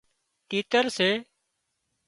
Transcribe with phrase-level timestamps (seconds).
[0.49, 1.09] تيتر سي